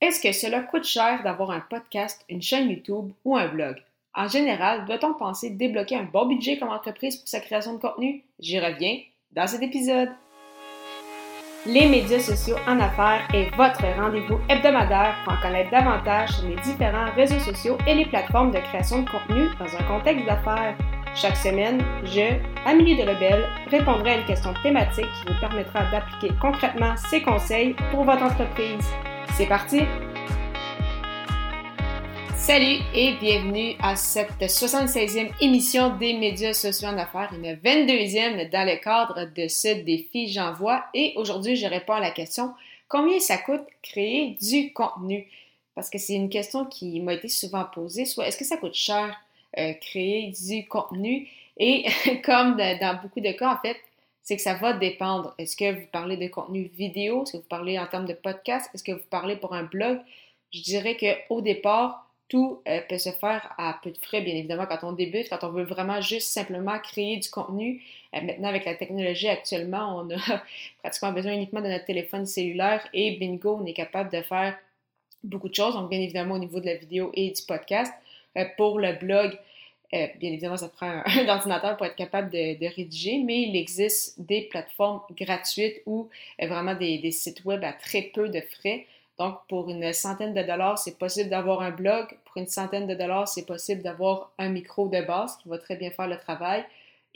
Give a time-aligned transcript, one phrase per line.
[0.00, 3.76] Est-ce que cela coûte cher d'avoir un podcast, une chaîne YouTube ou un blog?
[4.14, 8.24] En général, doit-on penser débloquer un bon budget comme entreprise pour sa création de contenu?
[8.38, 8.96] J'y reviens
[9.32, 10.08] dans cet épisode.
[11.66, 16.56] Les médias sociaux en affaires est votre rendez-vous hebdomadaire pour en connaître davantage sur les
[16.56, 20.78] différents réseaux sociaux et les plateformes de création de contenu dans un contexte d'affaires.
[21.14, 26.96] Chaque semaine, je, Amélie Delebel, répondrai à une question thématique qui vous permettra d'appliquer concrètement
[26.96, 28.90] ces conseils pour votre entreprise.
[29.40, 29.80] C'est parti!
[32.36, 38.68] Salut et bienvenue à cette 76e émission des médias sociaux en affaires, une 22e dans
[38.68, 40.84] le cadre de ce défi J'envoie.
[40.92, 42.52] Et aujourd'hui, je réponds à la question
[42.86, 45.26] combien ça coûte créer du contenu?
[45.74, 48.74] Parce que c'est une question qui m'a été souvent posée, soit est-ce que ça coûte
[48.74, 49.16] cher
[49.56, 51.28] euh, créer du contenu?
[51.56, 51.86] Et
[52.26, 53.78] comme dans beaucoup de cas, en fait,
[54.22, 55.34] c'est que ça va dépendre.
[55.38, 57.22] Est-ce que vous parlez de contenu vidéo?
[57.22, 58.70] Est-ce que vous parlez en termes de podcast?
[58.74, 60.00] Est-ce que vous parlez pour un blog?
[60.52, 64.66] Je dirais qu'au départ, tout euh, peut se faire à peu de frais, bien évidemment,
[64.66, 67.82] quand on débute, quand on veut vraiment juste simplement créer du contenu.
[68.14, 70.42] Euh, maintenant, avec la technologie actuellement, on a
[70.78, 74.56] pratiquement besoin uniquement de notre téléphone cellulaire et bingo, on est capable de faire
[75.24, 75.74] beaucoup de choses.
[75.74, 77.92] Donc, bien évidemment, au niveau de la vidéo et du podcast.
[78.38, 79.36] Euh, pour le blog,
[79.92, 84.20] euh, bien évidemment, ça prend un, ordinateur pour être capable de, rédiger, mais il existe
[84.20, 86.08] des plateformes gratuites ou
[86.42, 88.86] euh, vraiment des, sites web à très peu de frais.
[89.18, 92.06] Donc, pour une centaine de dollars, c'est possible d'avoir un blog.
[92.24, 95.76] Pour une centaine de dollars, c'est possible d'avoir un micro de base qui va très
[95.76, 96.64] bien faire le travail.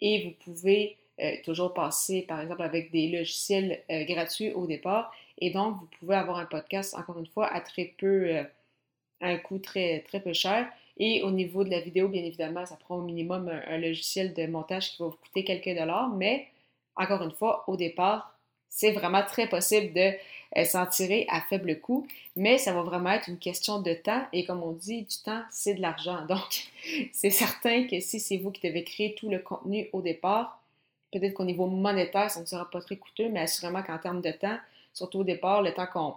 [0.01, 5.15] Et vous pouvez euh, toujours passer, par exemple, avec des logiciels gratuits au départ.
[5.39, 8.37] Et donc, vous pouvez avoir un podcast, encore une fois, à très peu,
[9.21, 10.69] à un coût très, très peu cher.
[10.99, 14.47] Et au niveau de la vidéo, bien évidemment, ça prend au minimum un, logiciel de
[14.47, 16.49] montage qui va vous coûter quelques dollars, mais
[16.97, 20.13] encore une fois, au départ, c'est vraiment très possible de
[20.57, 24.25] euh, s'en tirer à faible coût, mais ça va vraiment être une question de temps
[24.33, 26.25] et comme on dit, du temps, c'est de l'argent.
[26.29, 26.71] Donc,
[27.13, 30.61] c'est certain que si c'est vous qui devez créer tout le contenu au départ,
[31.13, 34.33] peut-être qu'au niveau monétaire, ça ne sera pas très coûteux, mais assurément qu'en termes de
[34.33, 34.59] temps,
[34.93, 36.15] surtout au départ, le temps qu'on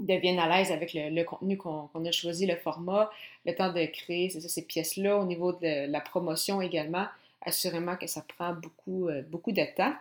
[0.00, 3.10] deviennent à l'aise avec le, contenu qu'on a choisi, le format,
[3.46, 7.06] le temps de créer ces pièces-là, au niveau de la promotion également,
[7.42, 9.94] assurément que ça prend beaucoup, euh, beaucoup de temps.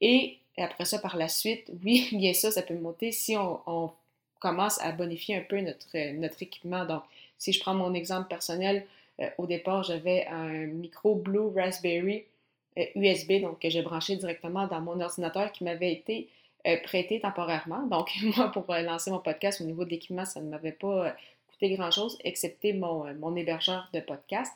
[0.00, 3.92] Et après ça, par la suite, oui, bien sûr, ça peut monter si on,
[4.38, 6.84] commence à bonifier un peu notre, notre équipement.
[6.84, 7.02] Donc,
[7.38, 8.86] si je prends mon exemple personnel,
[9.20, 12.24] euh, au départ, j'avais un micro Blue Raspberry
[12.94, 16.28] USB, euh, donc que j'ai branché directement dans mon ordinateur qui m'avait été
[16.66, 17.86] euh, prêté temporairement.
[17.86, 21.06] Donc, moi, pour euh, lancer mon podcast au niveau de l'équipement, ça ne m'avait pas
[21.06, 21.10] euh,
[21.50, 24.52] coûté grand-chose, excepté mon, mon, hébergeur de podcast.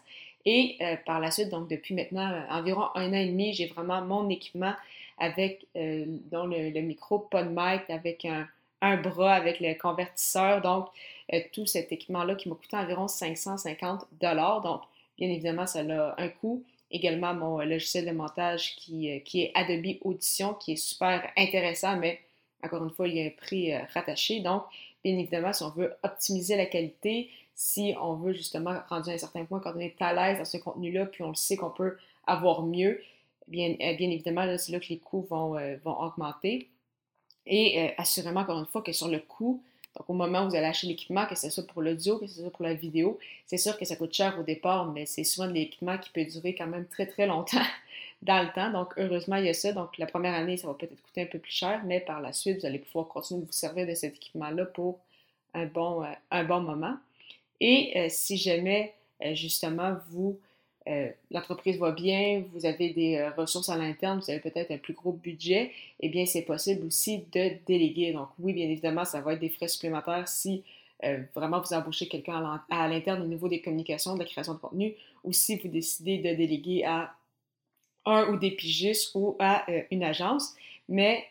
[0.47, 4.27] Et par la suite, donc depuis maintenant environ un an et demi, j'ai vraiment mon
[4.31, 4.73] équipement
[5.19, 8.49] avec le, micro, pas de mic, avec un,
[8.81, 10.63] un bras, avec le convertisseur.
[10.63, 10.87] Donc,
[11.53, 14.81] tout cet équipement-là qui m'a coûté environ 550 Donc,
[15.19, 19.53] bien évidemment, ça a un coût également mon logiciel de montage qui, euh, qui, est
[19.55, 22.21] Adobe Audition, qui est super intéressant, mais
[22.63, 24.41] encore une fois, il y a un prix euh, rattaché.
[24.41, 24.65] Donc,
[25.05, 29.19] bien évidemment, si on veut optimiser la qualité, si on veut justement, rendu à un
[29.19, 31.71] certain point, quand on est à l'aise dans ce contenu-là, puis on le sait qu'on
[31.71, 31.97] peut
[32.27, 33.01] avoir mieux,
[33.49, 36.69] bien, euh, bien évidemment, c'est là que les coûts vont, vont augmenter.
[37.47, 39.63] Et assurément, encore une fois, que sur le coût,
[39.97, 42.41] donc, au moment où vous allez acheter l'équipement, que ce soit pour l'audio, que ce
[42.41, 45.49] soit pour la vidéo, c'est sûr que ça coûte cher au départ, mais c'est souvent
[45.49, 47.59] de l'équipement qui peut durer quand même très, très longtemps
[48.23, 48.71] dans le temps.
[48.71, 49.73] Donc, heureusement, il y a ça.
[49.73, 52.33] Donc, la première année, ça va peut-être coûter un peu plus cher, mais par la
[52.33, 55.01] suite, vous allez pouvoir continuer de vous servir de cet équipement-là pour
[55.55, 56.97] un bon, euh, moment.
[57.61, 60.39] Et euh, si jamais, euh, justement, vous
[60.89, 64.79] euh, l'entreprise va bien, vous avez des euh, ressources à l'interne, vous avez peut-être un
[64.79, 68.13] plus gros budget, eh bien, c'est possible aussi de déléguer.
[68.13, 70.63] Donc, oui, bien évidemment, ça va être des frais supplémentaires si
[71.05, 74.59] euh, vraiment vous embauchez quelqu'un à l'interne au niveau des communications, de la création de
[74.59, 77.15] contenu, ou si vous décidez de déléguer à
[78.07, 80.55] un ou des pigistes ou à une agence.
[80.89, 81.27] Mais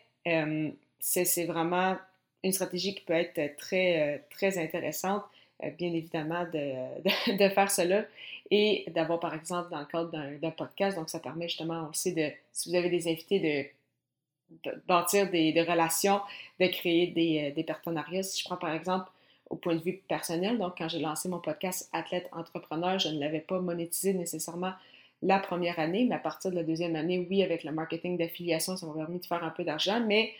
[1.00, 1.96] c'est vraiment
[2.44, 5.24] une stratégie qui peut être très, très intéressante
[5.78, 8.04] bien évidemment, de, de, faire cela
[8.50, 12.30] et d'avoir, par exemple, dans le cadre d'un podcast, donc ça permet justement aussi de,
[12.52, 16.20] si vous avez des invités, de, bâtir des, relations,
[16.58, 18.22] de créer des, euh, des, partenariats.
[18.22, 19.08] Si je prends, par exemple,
[19.48, 23.20] au point de vue personnel, donc quand j'ai lancé mon podcast Athlète Entrepreneur, je ne
[23.20, 24.72] l'avais pas monétisé nécessairement
[25.22, 28.76] la première année, mais à partir de la deuxième année, oui, avec le marketing d'affiliation,
[28.76, 30.32] ça m'a permis de faire un peu d'argent, mais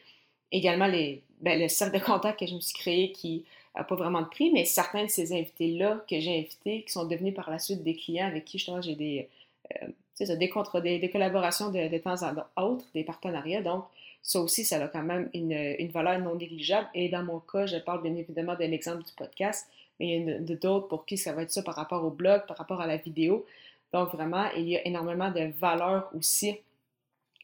[0.53, 3.45] également les, ben, le cercle de contact que je me suis créé qui
[3.75, 7.35] pas vraiment de prix, mais certains de ces invités-là que j'ai invités, qui sont devenus
[7.35, 9.29] par la suite des clients avec qui justement j'ai des,
[9.83, 12.17] euh, ça, des, des, collaborations de, temps
[12.57, 13.63] à autre, des partenariats.
[13.63, 13.85] Donc,
[14.23, 16.89] ça aussi, ça a quand même une, une, valeur non négligeable.
[16.95, 19.67] Et dans mon cas, je parle bien évidemment de l'exemple du podcast,
[19.99, 22.11] mais il y en a d'autres pour qui ça va être ça par rapport au
[22.11, 23.47] blog, par rapport à la vidéo.
[23.93, 26.57] Donc vraiment, il y a énormément de valeur aussi,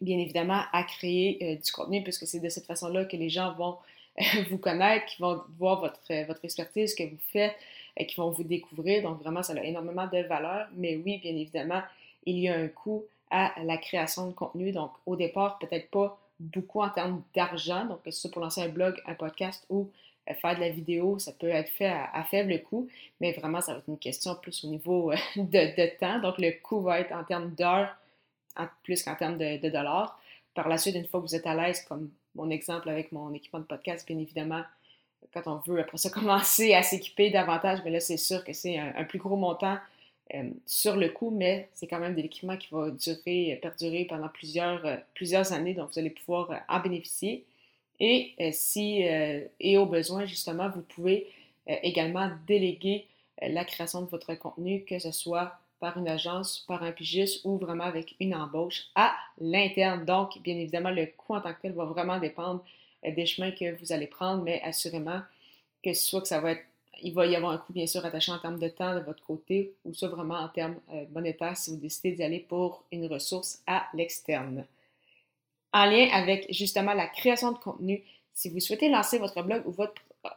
[0.00, 3.54] bien évidemment, à créer euh, du contenu, puisque c'est de cette façon-là que les gens
[3.54, 3.76] vont
[4.50, 7.54] vous connaître, qui vont voir votre, votre expertise, ce que vous faites,
[7.96, 9.02] et qui vont vous découvrir.
[9.02, 10.68] Donc vraiment, ça a énormément de valeur.
[10.74, 11.82] Mais oui, bien évidemment,
[12.24, 14.72] il y a un coût à la création de contenu.
[14.72, 17.86] Donc au départ, peut-être pas beaucoup en termes d'argent.
[17.86, 19.88] Donc que ce soit pour lancer un blog, un podcast ou
[20.28, 22.88] euh, faire de la vidéo, ça peut être fait à, faible coût,
[23.20, 26.18] mais vraiment, ça va être une question plus au niveau euh, de, temps.
[26.20, 27.94] Donc, le coût va être en termes d'heures
[28.82, 30.18] plus qu'en termes de, de, dollars.
[30.56, 33.32] Par la suite, une fois que vous êtes à l'aise, comme mon exemple avec mon
[33.34, 34.62] équipement de podcast, bien évidemment,
[35.34, 38.78] quand on veut après ça commencer à s'équiper davantage, mais là, c'est sûr que c'est
[38.78, 39.76] un, plus gros montant
[40.34, 44.28] euh, sur le coup, mais c'est quand même de l'équipement qui va durer, perdurer pendant
[44.28, 47.44] plusieurs, euh, plusieurs années, donc vous allez pouvoir euh, en bénéficier.
[48.00, 49.00] Et si,
[49.58, 51.32] et au besoin, justement, vous pouvez
[51.66, 53.06] également déléguer
[53.40, 57.58] la création de votre contenu, que ce soit par une agence, par un pigiste ou
[57.58, 60.04] vraiment avec une embauche à l'interne.
[60.04, 62.64] Donc, bien évidemment, le coût en tant que tel va vraiment dépendre
[63.04, 65.20] euh, des chemins que vous allez prendre, mais assurément
[65.82, 66.64] que soit que ça va être,
[67.02, 69.22] il va y avoir un coût bien sûr attaché en termes de temps de votre
[69.22, 73.06] côté ou soit vraiment en termes euh, monétaires si vous décidez d'y aller pour une
[73.06, 74.64] ressource à l'externe.
[75.72, 78.02] En lien avec justement la création de contenu,
[78.32, 79.72] si vous souhaitez lancer votre blog ou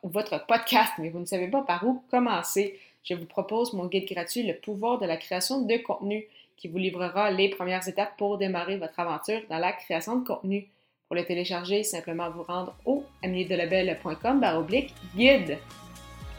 [0.10, 4.08] votre podcast, mais vous ne savez pas par où commencer, je vous propose mon guide
[4.08, 8.38] gratuit Le pouvoir de la création de contenu qui vous livrera les premières étapes pour
[8.38, 10.68] démarrer votre aventure dans la création de contenu.
[11.08, 15.58] Pour le télécharger, simplement vous rendre au ameliedelabel.com oblique guide.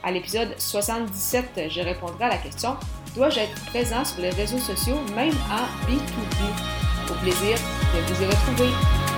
[0.03, 2.77] À l'épisode 77, je répondrai à la question
[3.15, 8.27] Dois-je être présent sur les réseaux sociaux, même en B2B Au plaisir de vous y
[8.27, 9.10] retrouver.